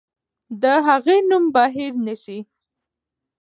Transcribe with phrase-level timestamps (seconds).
[0.61, 2.39] د هغې نوم به هېر نه سي.